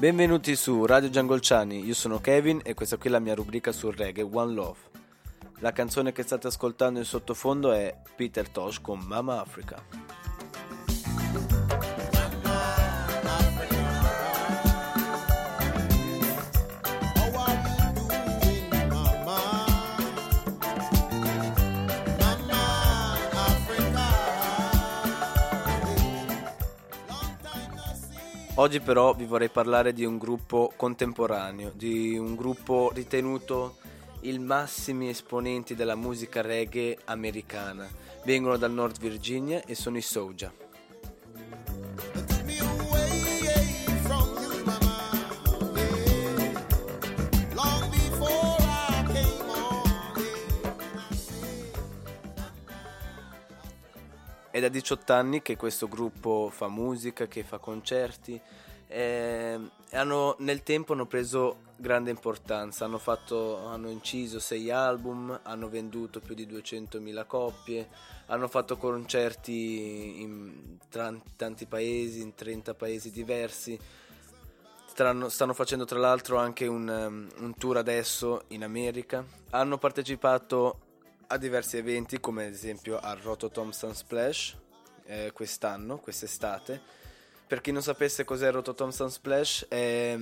[0.00, 3.94] Benvenuti su Radio Giangolciani, io sono Kevin e questa qui è la mia rubrica sul
[3.94, 4.78] reggae One Love.
[5.60, 9.99] La canzone che state ascoltando in sottofondo è Peter Tosh con Mama Africa.
[28.60, 33.76] Oggi però vi vorrei parlare di un gruppo contemporaneo, di un gruppo ritenuto
[34.20, 37.88] i massimi esponenti della musica reggae americana.
[38.22, 40.52] Vengono dal Nord Virginia e sono i Soja.
[54.60, 58.40] Da 18 anni che questo gruppo fa musica, che fa concerti
[58.92, 65.40] eh, e hanno, nel tempo hanno preso grande importanza, hanno, fatto, hanno inciso 6 album,
[65.44, 67.88] hanno venduto più di 200.000 coppie,
[68.26, 70.76] hanno fatto concerti in
[71.36, 73.78] tanti paesi, in 30 paesi diversi.
[74.86, 79.24] Stanno, stanno facendo tra l'altro anche un, um, un tour adesso in America.
[79.50, 80.89] Hanno partecipato
[81.32, 84.56] a diversi eventi come ad esempio al Roto Thompson Splash
[85.06, 86.80] eh, quest'anno, quest'estate.
[87.46, 90.16] Per chi non sapesse cos'è Roto Thompson Splash è,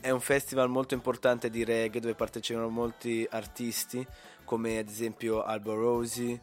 [0.00, 4.06] è un festival molto importante di reggae dove partecipano molti artisti
[4.44, 6.38] come ad esempio Albo Rosi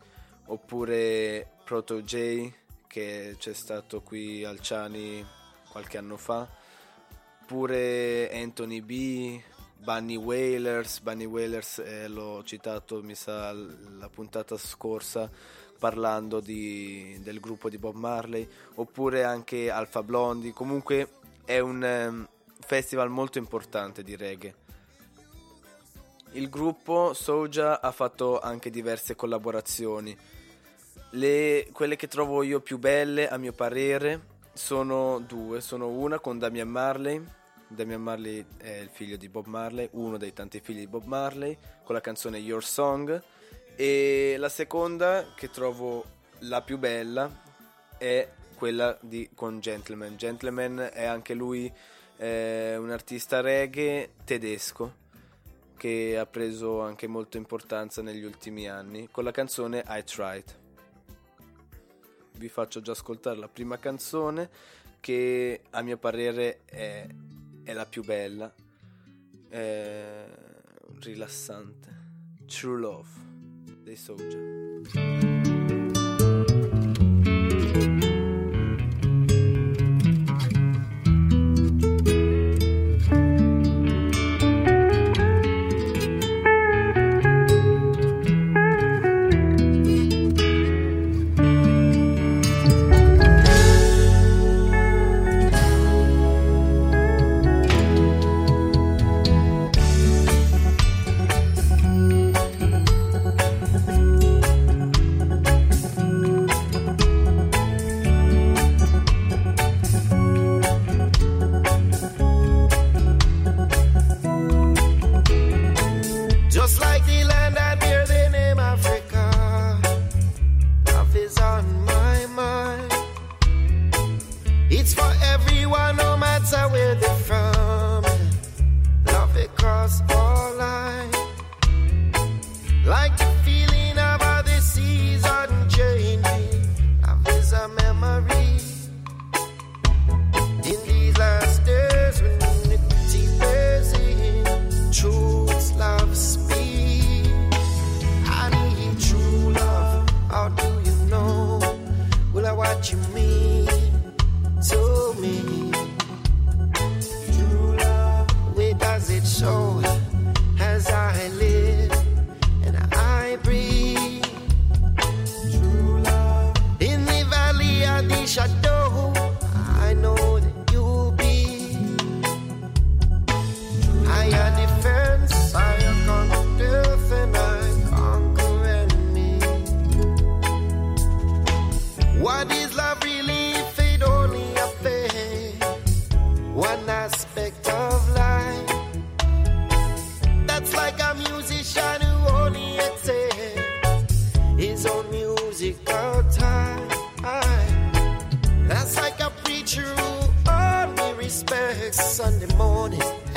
[0.46, 2.52] oppure Proto J
[2.88, 5.26] che c'è stato qui al Ciani
[5.70, 6.48] qualche anno fa,
[7.42, 9.40] oppure Anthony B,
[9.80, 15.30] Bunny Whalers, Bunny Whalers eh, l'ho citato mi sa la puntata scorsa
[15.78, 21.10] parlando di, del gruppo di Bob Marley oppure anche Alpha Blondie comunque
[21.46, 22.28] è un um,
[22.60, 24.56] festival molto importante di reggae.
[26.32, 30.16] Il gruppo Soja ha fatto anche diverse collaborazioni.
[31.12, 35.62] Le, quelle che trovo io più belle a mio parere sono due.
[35.62, 37.24] Sono una con Damian Marley
[37.68, 41.58] Damian Marley è il figlio di Bob Marley, uno dei tanti figli di Bob Marley,
[41.84, 43.22] con la canzone Your Song.
[43.76, 46.04] E la seconda, che trovo
[46.40, 47.30] la più bella,
[47.98, 50.18] è quella di, con Gentleman.
[50.18, 51.72] Gentleman è anche lui
[52.18, 55.06] eh, un artista reggae tedesco
[55.78, 60.58] che ha preso anche molta importanza negli ultimi anni con la canzone I Tried.
[62.34, 64.50] Vi faccio già ascoltare la prima canzone
[65.00, 67.08] che a mio parere è
[67.68, 68.50] è la più bella,
[69.50, 70.26] è
[71.02, 71.96] rilassante.
[72.46, 73.10] True Love
[73.84, 74.38] dei Soja.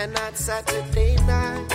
[0.00, 1.68] And not Saturday night.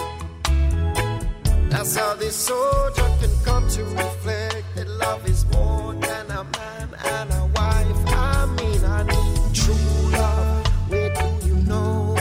[1.70, 6.90] That's how this soldier can come to reflect that love is more than a man
[7.06, 8.02] and a wife.
[8.08, 10.68] I mean, I need true love.
[10.90, 12.16] Where do you know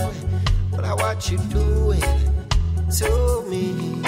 [0.71, 2.03] what, what you doing
[2.99, 4.04] to me?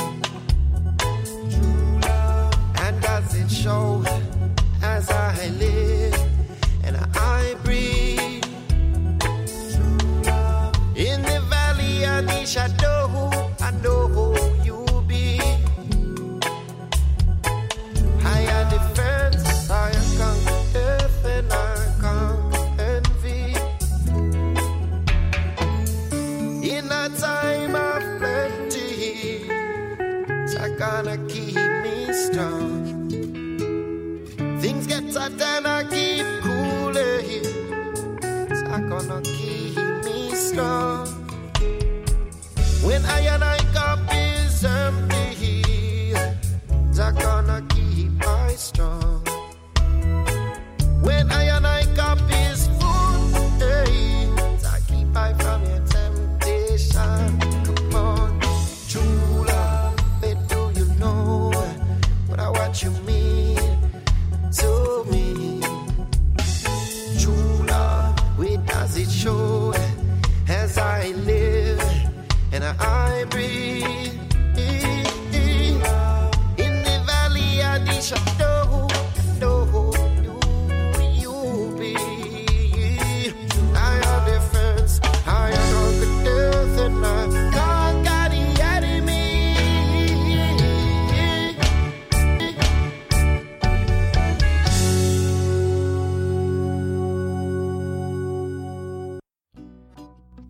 [48.57, 49.06] Keep I strong.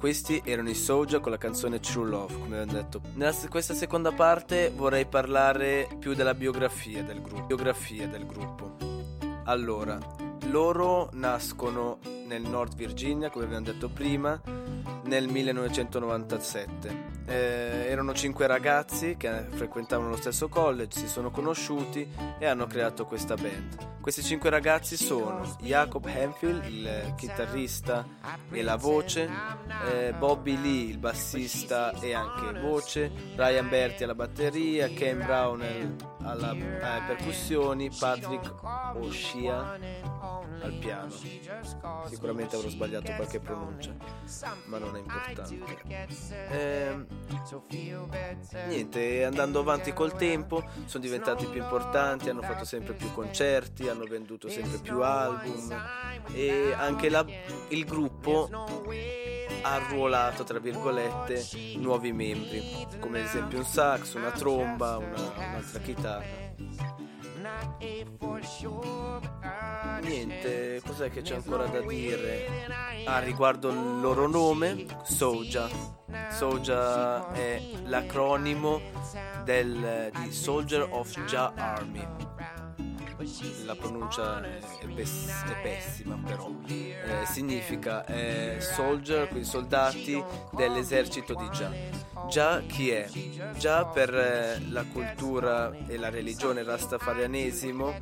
[0.07, 3.01] Questi erano i Soulja con la canzone True Love, come abbiamo detto.
[3.15, 7.43] Nella questa seconda parte vorrei parlare più della biografia del gruppo.
[7.47, 8.77] Biografia del gruppo.
[9.47, 9.99] Allora,
[10.51, 14.41] loro nascono nel North Virginia, come abbiamo detto prima,
[15.07, 17.15] nel 1997.
[17.27, 17.35] Eh,
[17.89, 22.09] erano cinque ragazzi che frequentavano lo stesso college, si sono conosciuti
[22.39, 23.96] e hanno creato questa band.
[24.07, 28.07] Questi cinque ragazzi sono Jacob Hemphill, il chitarrista
[28.53, 29.29] e la voce,
[29.91, 35.61] eh, Bobby Lee, il bassista e anche voce, Ryan Berti alla batteria, Ken Brown
[36.27, 38.53] alla eh, percussioni, Patrick
[38.95, 39.79] O'Shea
[40.63, 41.11] al piano.
[42.09, 43.95] Sicuramente avrò sbagliato qualche pronuncia,
[44.67, 45.59] ma non è importante.
[46.51, 47.07] Ehm,
[48.69, 54.05] niente, andando avanti col tempo, sono diventati più importanti, hanno fatto sempre più concerti, hanno
[54.05, 55.71] venduto sempre più album
[56.33, 57.25] e anche la-
[57.69, 58.49] il gruppo
[59.63, 61.45] arruolato, tra virgolette,
[61.77, 66.45] nuovi membri, come ad esempio un sax, una tromba, una- un'altra chitarra.
[70.03, 72.47] Niente, cos'è che c'è ancora da dire?
[73.05, 75.69] Ah, riguardo il loro nome, Soja.
[76.31, 78.81] Soja è l'acronimo
[79.45, 82.07] del, di Soldier of Jah Army.
[83.65, 91.49] La pronuncia è, pess- è pessima, però Eh, significa eh, soldier, quindi soldati dell'esercito di
[91.49, 91.71] Jah.
[92.29, 93.09] Jah chi è?
[93.57, 97.95] Jah per eh, la cultura e la religione rastafarianesimo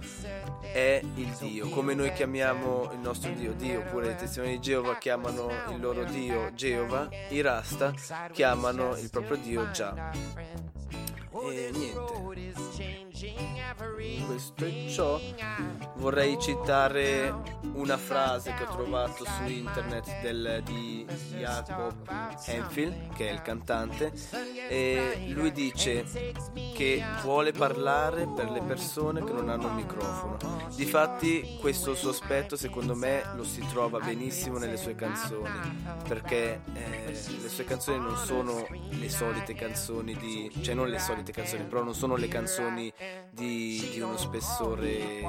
[0.73, 4.97] è il Dio, come noi chiamiamo il nostro Dio Dio, oppure i testimoni di Geova
[4.97, 7.93] chiamano il loro Dio Geova, i Rasta
[8.33, 10.11] chiamano il proprio Dio Jah.
[11.33, 13.04] E niente,
[14.27, 15.21] questo è ciò.
[15.97, 17.35] Vorrei citare
[17.75, 21.07] una frase che ho trovato su internet del, di
[21.39, 21.95] Jacob
[22.47, 24.13] Hemphill, che è il cantante,
[24.69, 26.05] e lui dice
[26.75, 30.37] che vuole parlare per le persone che non hanno un microfono.
[30.75, 37.17] Difatti questo suo aspetto secondo me lo si trova benissimo nelle sue canzoni, perché eh,
[37.41, 40.51] le sue canzoni non sono le solite canzoni di...
[40.63, 42.93] cioè non le solite canzoni, però non sono le canzoni
[43.31, 45.23] di, di uno spessore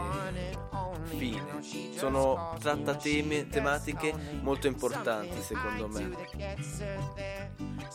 [1.04, 1.62] fine.
[1.96, 6.12] Sono tratta temi, tematiche molto importanti secondo me.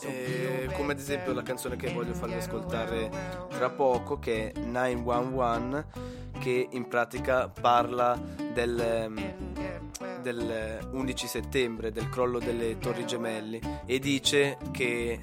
[0.03, 3.09] Eh, come ad esempio la canzone che voglio farvi ascoltare
[3.49, 8.19] tra poco che è 911 che in pratica parla
[8.53, 15.19] del, ehm, del 11 settembre del crollo delle torri gemelli e dice che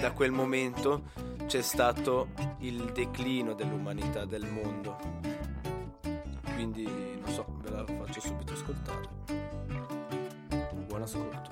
[0.00, 2.28] da quel momento c'è stato
[2.58, 4.96] il declino dell'umanità, del mondo.
[6.54, 9.08] Quindi, non so, ve la faccio subito ascoltare.
[10.86, 11.50] Buon ascolto.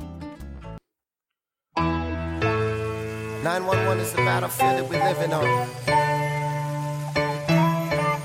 [3.43, 5.45] 911 is the battlefield that we living on.
[5.45, 5.67] Oh.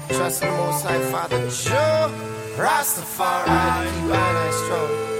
[0.09, 2.11] Trust in the Most High Father, sure.
[2.55, 3.45] Rastafari,
[3.93, 5.12] keep on that stroke.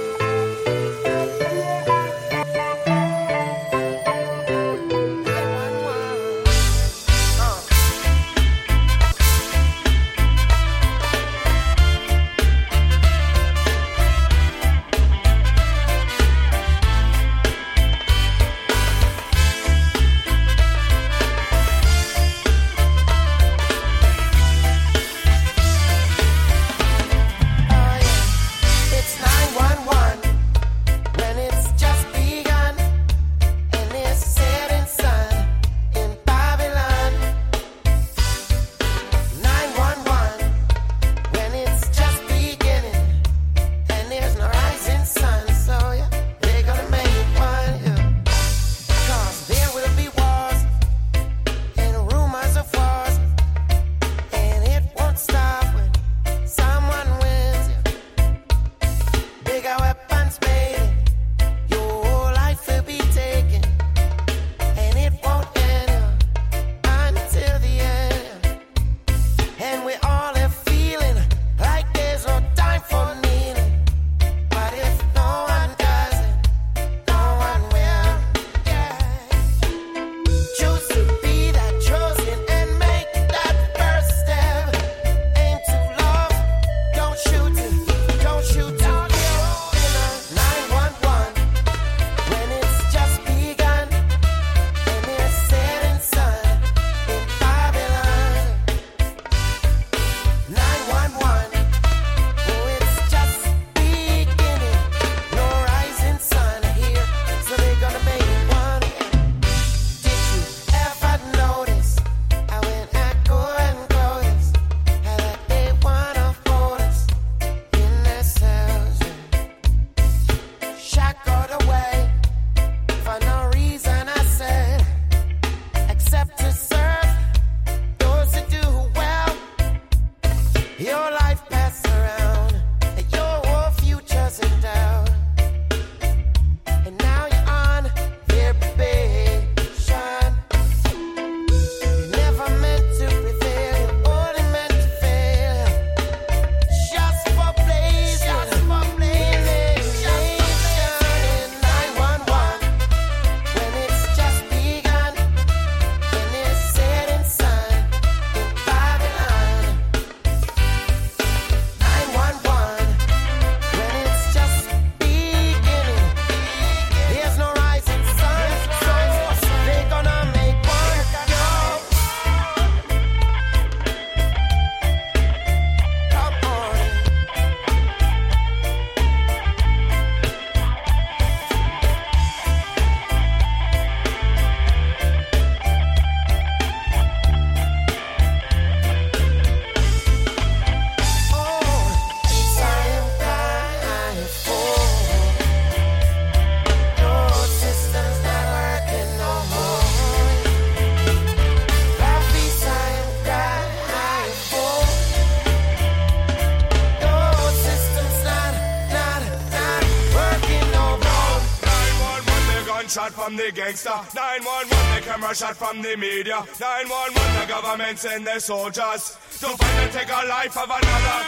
[212.94, 213.90] shot from the gangster.
[214.14, 216.38] 911, the camera shot from the media.
[216.62, 217.10] 911,
[217.40, 221.18] the government send their soldiers to find and take a life of another.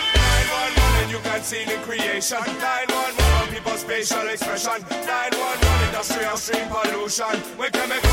[0.47, 2.39] 911, and you can see the creation.
[2.39, 4.79] 911, people's facial expression.
[4.79, 7.35] 911, industrial stream pollution.
[7.59, 8.06] We chemical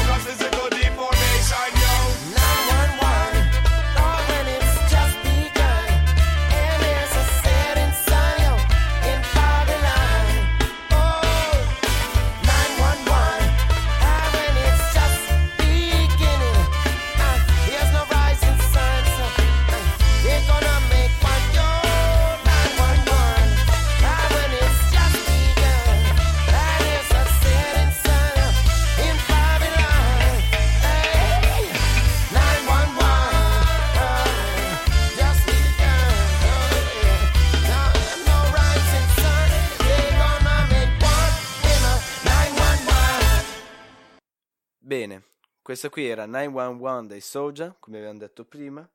[45.73, 48.87] Questa qui era 911 dei Soja, come abbiamo detto prima.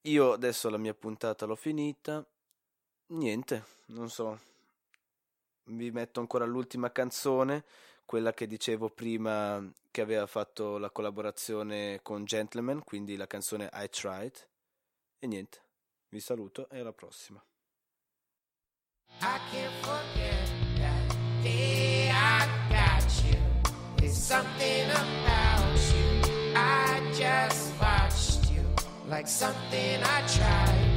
[0.00, 2.26] Io adesso la mia puntata l'ho finita.
[3.10, 4.36] Niente, non so.
[5.66, 7.64] Vi metto ancora l'ultima canzone,
[8.04, 13.88] quella che dicevo prima che aveva fatto la collaborazione con Gentleman, quindi la canzone I
[13.88, 14.48] Tried.
[15.20, 15.62] E niente,
[16.08, 17.40] vi saluto e alla prossima.
[19.20, 20.50] I can't forget
[20.80, 23.38] that day I got you.
[24.02, 25.49] It's something about
[26.60, 28.64] I just watched you
[29.08, 30.89] like something I tried.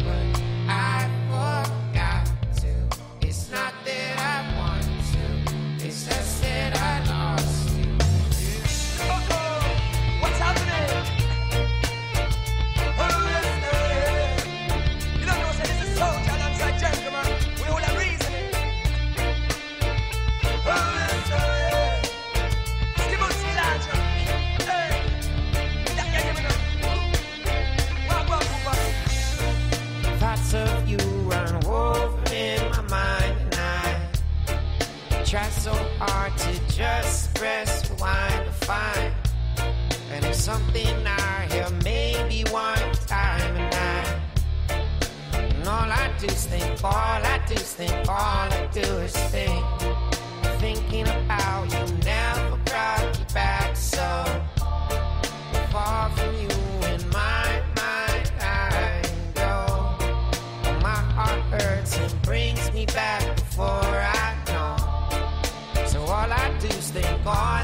[67.24, 67.63] gone.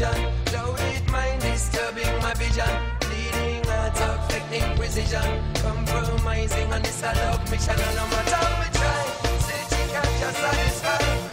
[0.00, 0.32] precision.
[0.46, 2.64] Clouded mind disturbing my vision.
[3.10, 5.44] Leading attack, affecting precision.
[5.54, 7.74] Compromising on this I love mission.
[7.78, 9.04] And no my time we try,
[9.40, 11.29] say she can't just satisfy.